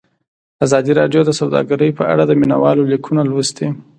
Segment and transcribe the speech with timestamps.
[0.65, 3.67] ازادي راډیو د سوداګري په اړه د مینه والو لیکونه لوستي.